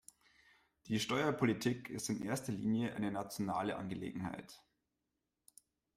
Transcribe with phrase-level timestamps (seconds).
[0.87, 4.59] Die Steuerpolitik ist in erster Linie eine nationale Angelegenheit.